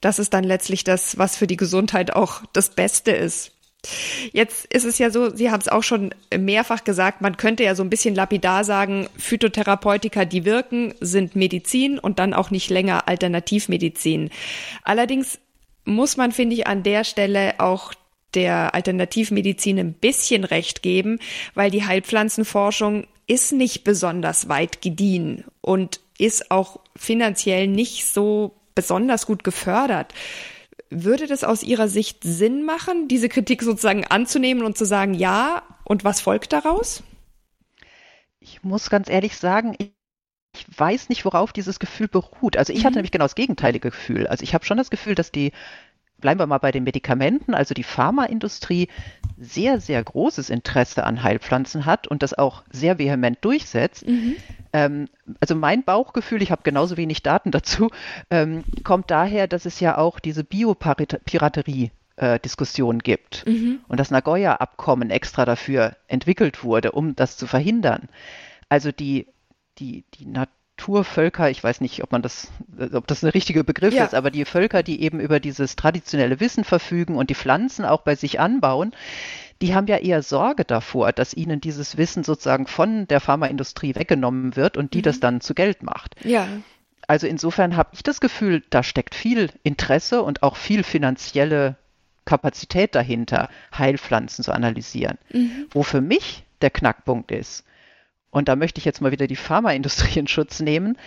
[0.02, 3.52] das ist dann letztlich das, was für die Gesundheit auch das Beste ist.
[4.32, 7.76] Jetzt ist es ja so, Sie haben es auch schon mehrfach gesagt, man könnte ja
[7.76, 13.08] so ein bisschen lapidar sagen, Phytotherapeutika, die wirken, sind Medizin und dann auch nicht länger
[13.08, 14.30] Alternativmedizin.
[14.84, 15.40] Allerdings
[15.86, 17.94] muss man, finde ich, an der Stelle auch
[18.34, 21.20] der Alternativmedizin ein bisschen recht geben,
[21.54, 29.26] weil die Heilpflanzenforschung ist nicht besonders weit gediehen und ist auch finanziell nicht so besonders
[29.26, 30.14] gut gefördert.
[30.90, 35.64] Würde das aus Ihrer Sicht Sinn machen, diese Kritik sozusagen anzunehmen und zu sagen, ja,
[35.84, 37.04] und was folgt daraus?
[38.40, 39.76] Ich muss ganz ehrlich sagen,
[40.56, 42.58] ich weiß nicht, worauf dieses Gefühl beruht.
[42.58, 42.86] Also ich mhm.
[42.86, 44.28] hatte nämlich genau das gegenteilige Gefühl.
[44.28, 45.52] Also ich habe schon das Gefühl, dass die,
[46.20, 48.88] bleiben wir mal bei den Medikamenten, also die Pharmaindustrie
[49.38, 54.08] sehr, sehr großes Interesse an Heilpflanzen hat und das auch sehr vehement durchsetzt.
[54.08, 54.36] Mhm.
[54.74, 57.90] Ähm, also mein Bauchgefühl, ich habe genauso wenig Daten dazu,
[58.30, 63.80] ähm, kommt daher, dass es ja auch diese Biopiraterie äh, Diskussion gibt mhm.
[63.88, 68.08] und das Nagoya-Abkommen extra dafür entwickelt wurde, um das zu verhindern.
[68.70, 69.28] Also die,
[69.80, 72.52] die, die Naturvölker, ich weiß nicht, ob man das,
[72.94, 74.06] ob das ein richtiger Begriff ja.
[74.06, 78.02] ist, aber die Völker, die eben über dieses traditionelle Wissen verfügen und die Pflanzen auch
[78.02, 78.94] bei sich anbauen,
[79.62, 84.56] die haben ja eher Sorge davor, dass ihnen dieses Wissen sozusagen von der Pharmaindustrie weggenommen
[84.56, 85.04] wird und die mhm.
[85.04, 86.16] das dann zu Geld macht.
[86.24, 86.48] Ja.
[87.08, 91.78] Also insofern habe ich das Gefühl, da steckt viel Interesse und auch viel finanzielle
[92.26, 95.18] Kapazität dahinter, Heilpflanzen zu analysieren.
[95.32, 95.68] Mhm.
[95.70, 97.64] Wo für mich der Knackpunkt ist,
[98.36, 100.98] und da möchte ich jetzt mal wieder die Pharmaindustrie in Schutz nehmen,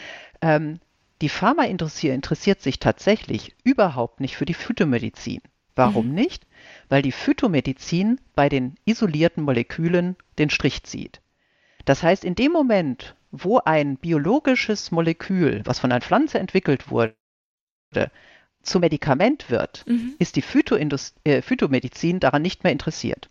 [0.40, 0.80] ähm,
[1.20, 5.42] die Pharmaindustrie interessiert sich tatsächlich überhaupt nicht für die Phytomedizin.
[5.74, 6.14] Warum mhm.
[6.14, 6.46] nicht?
[6.88, 11.20] weil die Phytomedizin bei den isolierten Molekülen den Strich zieht.
[11.84, 17.14] Das heißt, in dem Moment, wo ein biologisches Molekül, was von einer Pflanze entwickelt wurde,
[18.62, 20.14] zum Medikament wird, mhm.
[20.18, 20.44] ist die
[21.24, 23.30] äh, Phytomedizin daran nicht mehr interessiert.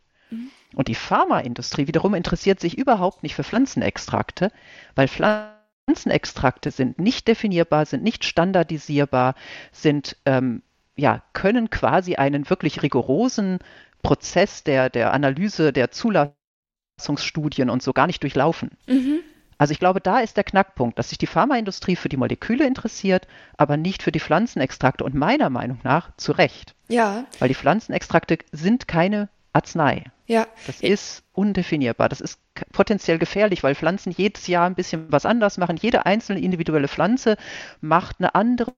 [0.73, 4.51] Und die Pharmaindustrie wiederum interessiert sich überhaupt nicht für Pflanzenextrakte,
[4.95, 9.35] weil Pflanzenextrakte sind nicht definierbar, sind nicht standardisierbar,
[9.71, 10.61] sind ähm,
[10.97, 13.59] ja, können quasi einen wirklich rigorosen
[14.01, 18.71] Prozess der, der Analyse, der Zulassungsstudien und so gar nicht durchlaufen.
[18.87, 19.19] Mhm.
[19.59, 23.27] Also ich glaube, da ist der Knackpunkt, dass sich die Pharmaindustrie für die Moleküle interessiert,
[23.57, 26.75] aber nicht für die Pflanzenextrakte und meiner Meinung nach zu Recht.
[26.89, 27.25] Ja.
[27.39, 30.05] Weil die Pflanzenextrakte sind keine Arznei.
[30.25, 30.47] Ja.
[30.65, 32.09] Das ist undefinierbar.
[32.09, 32.39] Das ist
[32.71, 35.77] potenziell gefährlich, weil Pflanzen jedes Jahr ein bisschen was anders machen.
[35.77, 37.37] Jede einzelne individuelle Pflanze
[37.81, 38.73] macht eine andere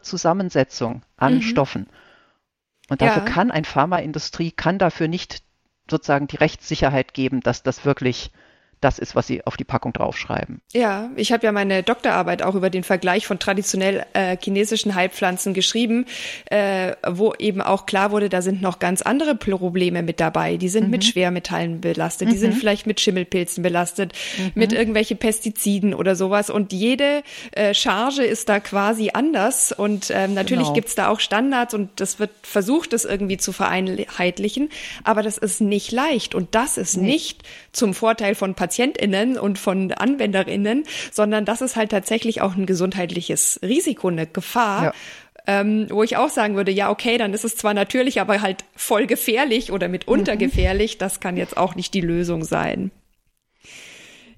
[0.00, 1.42] Zusammensetzung an mhm.
[1.42, 1.86] Stoffen.
[2.88, 3.30] Und dafür ja.
[3.30, 5.42] kann ein Pharmaindustrie, kann dafür nicht
[5.90, 8.30] sozusagen die Rechtssicherheit geben, dass das wirklich
[8.84, 10.60] das ist, was sie auf die Packung draufschreiben.
[10.72, 15.54] Ja, ich habe ja meine Doktorarbeit auch über den Vergleich von traditionell äh, chinesischen Heilpflanzen
[15.54, 16.04] geschrieben,
[16.50, 20.58] äh, wo eben auch klar wurde, da sind noch ganz andere Probleme mit dabei.
[20.58, 20.90] Die sind mhm.
[20.90, 22.32] mit Schwermetallen belastet, mhm.
[22.32, 22.58] die sind mhm.
[22.58, 24.52] vielleicht mit Schimmelpilzen belastet, mhm.
[24.54, 26.50] mit irgendwelche Pestiziden oder sowas.
[26.50, 29.72] Und jede äh, Charge ist da quasi anders.
[29.72, 30.74] Und ähm, natürlich genau.
[30.74, 34.68] gibt's da auch Standards und das wird versucht, das irgendwie zu vereinheitlichen.
[35.04, 37.06] Aber das ist nicht leicht und das ist nee.
[37.06, 37.44] nicht
[37.74, 43.60] zum Vorteil von PatientInnen und von AnwenderInnen, sondern das ist halt tatsächlich auch ein gesundheitliches
[43.62, 44.84] Risiko, eine Gefahr.
[44.84, 44.92] Ja.
[45.46, 48.64] Ähm, wo ich auch sagen würde, ja, okay, dann ist es zwar natürlich, aber halt
[48.76, 50.38] voll gefährlich oder mitunter mhm.
[50.38, 50.96] gefährlich.
[50.96, 52.90] Das kann jetzt auch nicht die Lösung sein.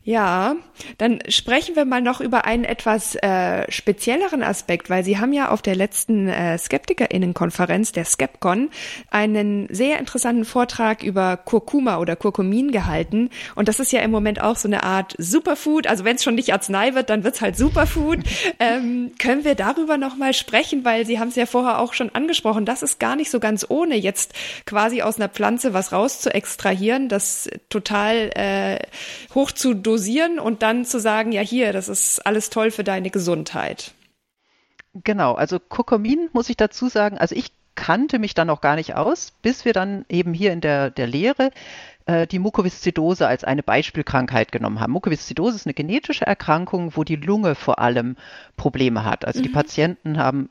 [0.06, 0.54] Ja,
[0.98, 5.50] dann sprechen wir mal noch über einen etwas äh, spezielleren Aspekt, weil Sie haben ja
[5.50, 8.70] auf der letzten äh, Skeptikerinnenkonferenz, der Skepcon,
[9.10, 13.30] einen sehr interessanten Vortrag über Kurkuma oder Kurkumin gehalten.
[13.56, 15.88] Und das ist ja im Moment auch so eine Art Superfood.
[15.88, 18.20] Also wenn es schon nicht Arznei wird, dann wird's halt Superfood.
[18.60, 22.14] ähm, können wir darüber noch mal sprechen, weil Sie haben es ja vorher auch schon
[22.14, 22.64] angesprochen.
[22.64, 24.34] Das ist gar nicht so ganz ohne, jetzt
[24.66, 28.78] quasi aus einer Pflanze was raus zu extrahieren, das total äh,
[29.34, 33.10] hoch zu dosieren und dann zu sagen, ja hier, das ist alles toll für deine
[33.10, 33.92] Gesundheit.
[35.04, 38.94] Genau, also Kokomin muss ich dazu sagen, also ich kannte mich dann noch gar nicht
[38.94, 41.50] aus, bis wir dann eben hier in der, der Lehre
[42.06, 44.92] äh, die Mukoviszidose als eine Beispielkrankheit genommen haben.
[44.92, 48.16] Mukoviszidose ist eine genetische Erkrankung, wo die Lunge vor allem
[48.56, 49.26] Probleme hat.
[49.26, 49.44] Also mhm.
[49.44, 50.50] die Patienten haben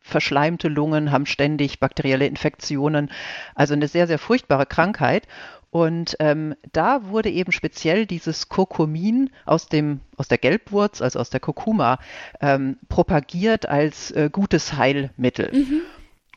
[0.00, 3.10] verschleimte Lungen, haben ständig bakterielle Infektionen,
[3.54, 5.26] also eine sehr, sehr furchtbare Krankheit.
[5.70, 11.30] Und ähm, da wurde eben speziell dieses Kurkumin aus, dem, aus der Gelbwurz, also aus
[11.30, 11.98] der Kurkuma,
[12.40, 15.52] ähm, propagiert als äh, gutes Heilmittel.
[15.52, 15.80] Mhm.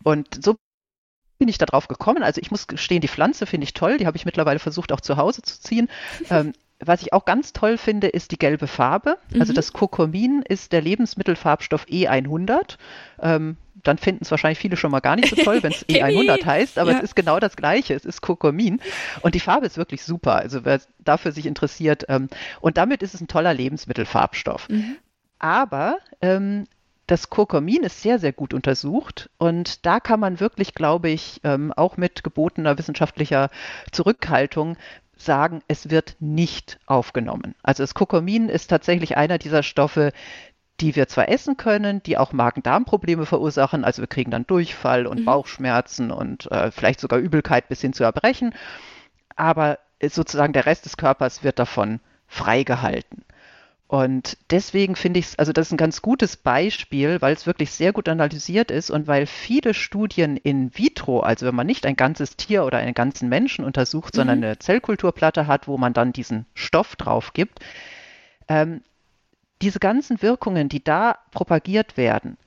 [0.03, 0.55] Und so
[1.39, 2.21] bin ich darauf gekommen.
[2.21, 3.97] Also ich muss gestehen, die Pflanze finde ich toll.
[3.97, 5.89] Die habe ich mittlerweile versucht auch zu Hause zu ziehen.
[6.29, 6.53] Ähm,
[6.85, 9.17] was ich auch ganz toll finde, ist die gelbe Farbe.
[9.39, 9.55] Also mhm.
[9.55, 12.77] das Kurkumin ist der Lebensmittelfarbstoff E100.
[13.21, 16.45] Ähm, dann finden es wahrscheinlich viele schon mal gar nicht so toll, wenn es E100
[16.45, 16.97] heißt, aber ja.
[16.97, 17.93] es ist genau das Gleiche.
[17.93, 18.81] Es ist Kurkumin
[19.21, 20.35] und die Farbe ist wirklich super.
[20.35, 22.29] Also wer dafür sich interessiert ähm,
[22.61, 24.69] und damit ist es ein toller Lebensmittelfarbstoff.
[24.69, 24.95] Mhm.
[25.39, 26.65] Aber ähm,
[27.07, 31.73] das Kurkumin ist sehr, sehr gut untersucht und da kann man wirklich, glaube ich, ähm,
[31.73, 33.49] auch mit gebotener wissenschaftlicher
[33.91, 34.77] Zurückhaltung
[35.17, 37.55] sagen, es wird nicht aufgenommen.
[37.61, 40.11] Also das Kurkumin ist tatsächlich einer dieser Stoffe,
[40.79, 45.21] die wir zwar essen können, die auch Magen-Darm-Probleme verursachen, also wir kriegen dann Durchfall und
[45.21, 45.25] mhm.
[45.25, 48.53] Bauchschmerzen und äh, vielleicht sogar Übelkeit bis hin zu Erbrechen,
[49.35, 53.23] aber sozusagen der Rest des Körpers wird davon freigehalten.
[53.87, 57.69] Und deswegen finde ich es, also das ist ein ganz gutes Beispiel, weil es wirklich
[57.69, 61.95] sehr gut analysiert ist und weil viele Studien in vitro, also wenn man nicht ein
[61.95, 64.17] ganzes Tier oder einen ganzen Menschen untersucht, mhm.
[64.17, 67.59] sondern eine Zellkulturplatte hat, wo man dann diesen Stoff drauf gibt,
[68.47, 68.81] ähm,
[69.63, 72.37] diese ganzen Wirkungen, die da propagiert werden,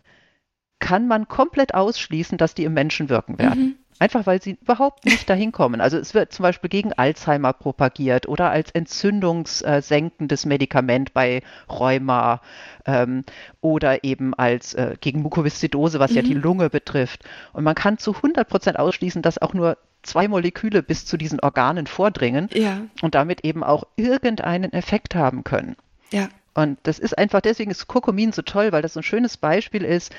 [0.79, 3.63] kann man komplett ausschließen, dass die im Menschen wirken werden.
[3.63, 3.77] Mhm.
[3.99, 5.81] Einfach weil sie überhaupt nicht dahin kommen.
[5.81, 12.43] Also es wird zum Beispiel gegen Alzheimer propagiert oder als entzündungssenkendes Medikament bei Rheuma
[12.85, 13.25] ähm,
[13.63, 16.17] oder eben als äh, gegen Mukoviszidose, was mhm.
[16.17, 17.25] ja die Lunge betrifft.
[17.55, 21.41] Und man kann zu 100 Prozent ausschließen, dass auch nur zwei Moleküle bis zu diesen
[21.41, 22.83] Organen vordringen ja.
[23.01, 25.77] und damit eben auch irgendeinen Effekt haben können.
[26.11, 26.29] Ja.
[26.57, 29.85] Und das ist einfach, deswegen ist Kurkumin so toll, weil das so ein schönes Beispiel
[29.85, 30.15] ist,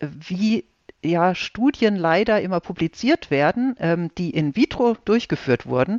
[0.00, 0.64] wie
[1.04, 5.98] ja Studien leider immer publiziert werden, ähm, die in vitro durchgeführt wurden.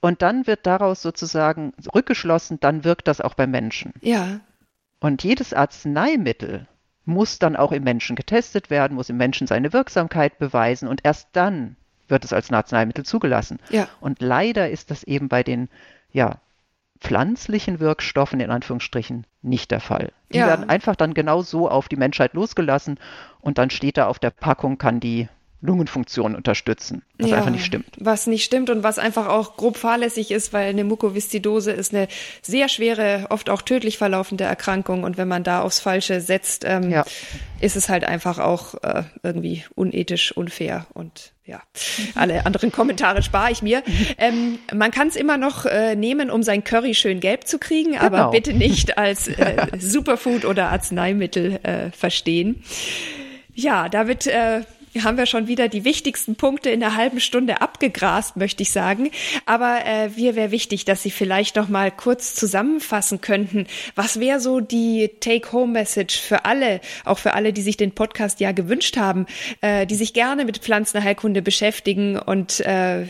[0.00, 3.92] Und dann wird daraus sozusagen rückgeschlossen, dann wirkt das auch beim Menschen.
[4.00, 4.38] Ja.
[5.00, 6.68] Und jedes Arzneimittel
[7.04, 11.30] muss dann auch im Menschen getestet werden, muss im Menschen seine Wirksamkeit beweisen und erst
[11.32, 11.74] dann
[12.06, 13.58] wird es als Arzneimittel zugelassen.
[13.70, 13.88] Ja.
[14.00, 15.68] Und leider ist das eben bei den
[16.12, 16.38] ja,
[17.00, 20.12] pflanzlichen Wirkstoffen in Anführungsstrichen nicht der Fall.
[20.32, 20.46] Die ja.
[20.46, 22.98] werden einfach dann genau so auf die Menschheit losgelassen
[23.40, 25.28] und dann steht da auf der Packung, kann die
[25.62, 27.86] Lungenfunktion unterstützen, was ja, einfach nicht stimmt.
[27.98, 32.08] Was nicht stimmt und was einfach auch grob fahrlässig ist, weil eine Mukoviszidose ist eine
[32.40, 36.90] sehr schwere, oft auch tödlich verlaufende Erkrankung und wenn man da aufs Falsche setzt, ähm,
[36.90, 37.04] ja.
[37.60, 41.60] ist es halt einfach auch äh, irgendwie unethisch, unfair und ja,
[42.14, 43.82] alle anderen Kommentare spare ich mir.
[44.18, 47.92] Ähm, man kann es immer noch äh, nehmen, um sein Curry schön gelb zu kriegen,
[47.92, 48.04] genau.
[48.04, 52.62] aber bitte nicht als äh, Superfood oder Arzneimittel äh, verstehen.
[53.54, 54.62] Ja, David, äh,
[54.98, 59.10] haben wir schon wieder die wichtigsten Punkte in einer halben Stunde abgegrast, möchte ich sagen.
[59.46, 63.66] Aber äh, mir wäre wichtig, dass Sie vielleicht noch mal kurz zusammenfassen könnten.
[63.94, 68.52] Was wäre so die Take-Home-Message für alle, auch für alle, die sich den Podcast ja
[68.52, 69.26] gewünscht haben,
[69.60, 72.18] äh, die sich gerne mit Pflanzenheilkunde beschäftigen?
[72.18, 73.06] Und äh,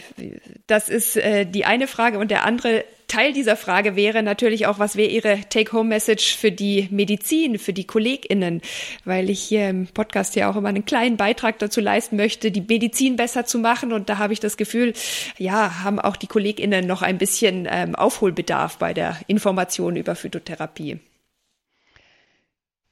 [0.66, 2.18] das ist äh, die eine Frage.
[2.18, 6.86] Und der andere Teil dieser Frage wäre natürlich auch, was wäre Ihre Take-Home-Message für die
[6.92, 8.62] Medizin, für die KollegInnen,
[9.04, 12.60] weil ich hier im Podcast ja auch immer einen kleinen Beitrag dazu leisten möchte, die
[12.60, 13.92] Medizin besser zu machen.
[13.92, 14.92] Und da habe ich das Gefühl,
[15.38, 21.00] ja, haben auch die KollegInnen noch ein bisschen ähm, Aufholbedarf bei der Information über Phytotherapie.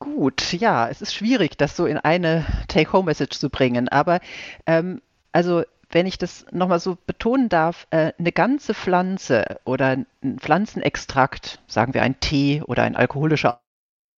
[0.01, 4.19] Gut, ja, es ist schwierig, das so in eine Take-Home-Message zu bringen, aber
[4.67, 5.01] ähm,
[5.31, 11.61] also wenn ich das nochmal so betonen darf, äh, eine ganze Pflanze oder ein Pflanzenextrakt,
[11.67, 13.61] sagen wir ein Tee oder ein alkoholischer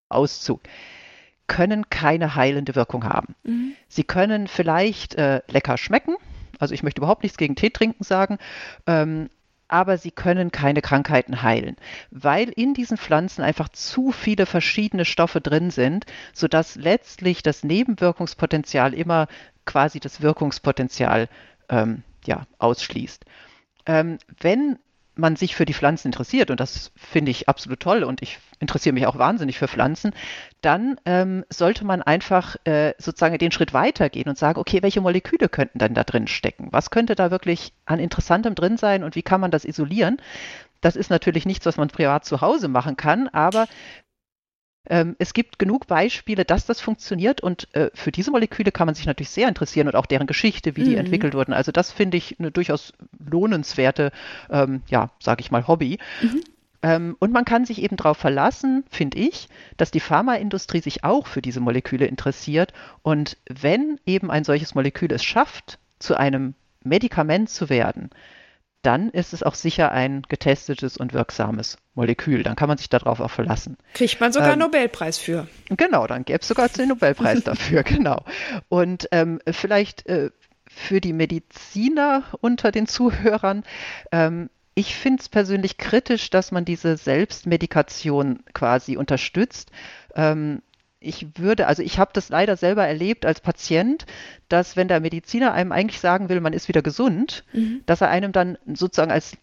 [0.09, 0.63] Auszug,
[1.47, 3.35] können keine heilende Wirkung haben.
[3.45, 3.75] Mhm.
[3.89, 6.17] Sie können vielleicht äh, lecker schmecken,
[6.59, 8.39] also ich möchte überhaupt nichts gegen Tee trinken sagen,
[8.87, 9.31] ähm,
[9.67, 11.77] aber sie können keine Krankheiten heilen,
[12.11, 18.95] weil in diesen Pflanzen einfach zu viele verschiedene Stoffe drin sind, sodass letztlich das Nebenwirkungspotenzial
[18.95, 19.29] immer
[19.67, 21.29] quasi das Wirkungspotenzial
[21.71, 23.25] ähm, ja, ausschließt.
[23.87, 24.79] Ähm, wenn
[25.15, 28.93] man sich für die Pflanzen interessiert, und das finde ich absolut toll und ich interessiere
[28.93, 30.13] mich auch wahnsinnig für Pflanzen,
[30.61, 35.49] dann ähm, sollte man einfach äh, sozusagen den Schritt weitergehen und sagen, okay, welche Moleküle
[35.49, 36.69] könnten denn da drin stecken?
[36.71, 40.19] Was könnte da wirklich an Interessantem drin sein und wie kann man das isolieren?
[40.81, 43.67] Das ist natürlich nichts, was man privat zu Hause machen kann, aber
[44.91, 48.97] ähm, es gibt genug Beispiele, dass das funktioniert und äh, für diese Moleküle kann man
[48.97, 50.99] sich natürlich sehr interessieren und auch deren Geschichte, wie die mhm.
[50.99, 51.53] entwickelt wurden.
[51.53, 52.93] Also das finde ich eine durchaus
[53.25, 54.11] lohnenswerte,
[54.51, 55.99] ähm, ja, sage ich mal, Hobby.
[56.21, 56.41] Mhm.
[56.83, 61.29] Ähm, und man kann sich eben darauf verlassen, finde ich, dass die Pharmaindustrie sich auch
[61.29, 62.73] für diese Moleküle interessiert.
[63.03, 68.11] Und wenn eben ein solches Molekül es schafft, zu einem Medikament zu werden,
[68.83, 72.43] dann ist es auch sicher ein getestetes und wirksames Molekül.
[72.43, 73.77] Dann kann man sich darauf auch verlassen.
[73.95, 75.49] Kriegt man sogar ähm, Nobelpreis für.
[75.69, 78.25] Genau, dann gäbe es sogar den Nobelpreis dafür, genau.
[78.69, 80.31] Und ähm, vielleicht äh,
[80.67, 83.65] für die Mediziner unter den Zuhörern,
[84.13, 89.71] ähm, ich finde es persönlich kritisch, dass man diese Selbstmedikation quasi unterstützt.
[90.15, 90.63] Ähm,
[91.01, 94.05] ich würde, also ich habe das leider selber erlebt als Patient,
[94.49, 97.81] dass wenn der Mediziner einem eigentlich sagen will, man ist wieder gesund, mhm.
[97.87, 99.37] dass er einem dann sozusagen als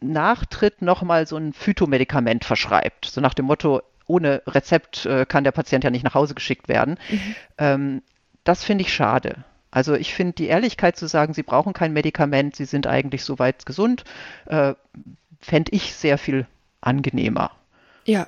[0.00, 3.06] Nachtritt nochmal so ein Phytomedikament verschreibt.
[3.06, 6.68] So nach dem Motto, ohne Rezept äh, kann der Patient ja nicht nach Hause geschickt
[6.68, 6.96] werden.
[7.10, 7.34] Mhm.
[7.58, 8.02] Ähm,
[8.44, 9.44] das finde ich schade.
[9.72, 13.66] Also ich finde die Ehrlichkeit zu sagen, Sie brauchen kein Medikament, Sie sind eigentlich soweit
[13.66, 14.04] gesund,
[14.46, 14.74] äh,
[15.40, 16.46] fände ich sehr viel
[16.80, 17.50] angenehmer.
[18.04, 18.26] Ja,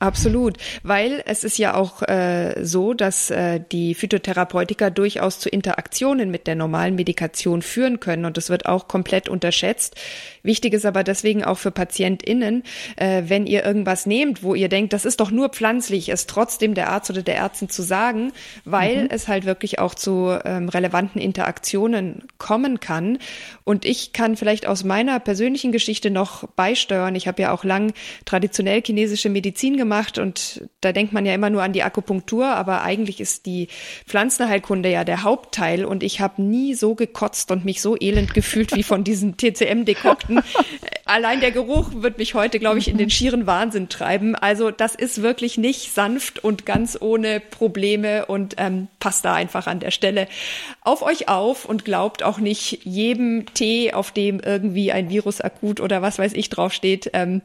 [0.00, 6.32] Absolut, weil es ist ja auch äh, so, dass äh, die Phytotherapeutika durchaus zu Interaktionen
[6.32, 9.94] mit der normalen Medikation führen können und das wird auch komplett unterschätzt.
[10.42, 12.64] Wichtig ist aber deswegen auch für PatientInnen,
[12.96, 16.74] äh, wenn ihr irgendwas nehmt, wo ihr denkt, das ist doch nur pflanzlich, es trotzdem
[16.74, 18.32] der Arzt oder der Ärztin zu sagen,
[18.64, 19.08] weil mhm.
[19.10, 23.18] es halt wirklich auch zu ähm, relevanten Interaktionen kommen kann.
[23.62, 27.14] Und ich kann vielleicht aus meiner persönlichen Geschichte noch beisteuern.
[27.14, 27.94] Ich habe ja auch lang
[28.26, 32.46] traditionell chinesische Medizin gemacht gemacht und da denkt man ja immer nur an die Akupunktur,
[32.46, 33.68] aber eigentlich ist die
[34.06, 38.74] Pflanzenheilkunde ja der Hauptteil und ich habe nie so gekotzt und mich so elend gefühlt
[38.74, 40.42] wie von diesen TCM-Dekokten.
[41.04, 44.34] Allein der Geruch wird mich heute, glaube ich, in den schieren Wahnsinn treiben.
[44.34, 49.66] Also das ist wirklich nicht sanft und ganz ohne Probleme und ähm, passt da einfach
[49.66, 50.28] an der Stelle
[50.80, 55.80] auf euch auf und glaubt auch nicht jedem Tee, auf dem irgendwie ein Virus akut
[55.80, 57.10] oder was weiß ich draufsteht.
[57.12, 57.42] Ähm,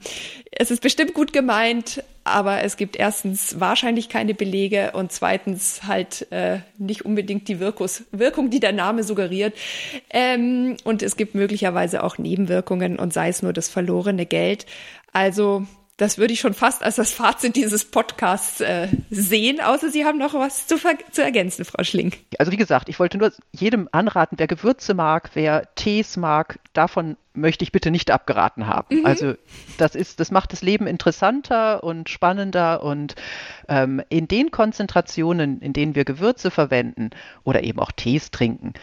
[0.52, 6.32] es ist bestimmt gut gemeint, aber es gibt erstens wahrscheinlich keine Belege und zweitens halt
[6.32, 9.56] äh, nicht unbedingt die Wirkus, Wirkung, die der Name suggeriert.
[10.10, 14.66] Ähm, und es gibt möglicherweise auch Nebenwirkungen und sei es nur das verlorene Geld.
[15.12, 15.66] Also
[16.00, 20.18] das würde ich schon fast als das Fazit dieses Podcasts äh, sehen, außer Sie haben
[20.18, 20.78] noch was zu,
[21.12, 22.14] zu ergänzen, Frau Schling.
[22.38, 27.18] Also wie gesagt, ich wollte nur jedem anraten, wer Gewürze mag, wer Tees mag, davon
[27.34, 29.00] möchte ich bitte nicht abgeraten haben.
[29.00, 29.06] Mhm.
[29.06, 29.34] Also
[29.78, 33.16] das ist, das macht das Leben interessanter und spannender und
[33.68, 37.10] ähm, in den Konzentrationen, in denen wir Gewürze verwenden
[37.44, 38.74] oder eben auch Tees trinken,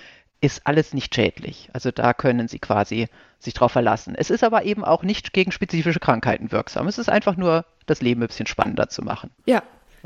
[0.41, 1.71] ist alles nicht schädlich.
[1.73, 4.15] Also da können Sie quasi sich drauf verlassen.
[4.17, 6.89] Es ist aber eben auch nicht gegen spezifische Krankheiten wirksam.
[6.89, 9.31] Es ist einfach nur, das Leben ein bisschen spannender zu machen.
[9.47, 9.63] Ja,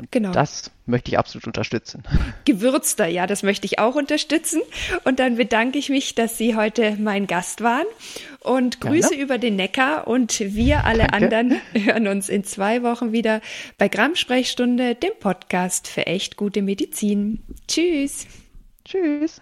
[0.09, 0.31] Genau.
[0.31, 2.03] Das möchte ich absolut unterstützen.
[2.45, 4.61] Gewürzter, ja, das möchte ich auch unterstützen.
[5.03, 7.85] Und dann bedanke ich mich, dass Sie heute mein Gast waren
[8.39, 11.13] und Grüße ja, über den Neckar und wir alle Danke.
[11.13, 13.41] anderen hören uns in zwei Wochen wieder
[13.77, 17.43] bei Gramm Sprechstunde, dem Podcast für echt gute Medizin.
[17.67, 18.25] Tschüss.
[18.85, 19.41] Tschüss.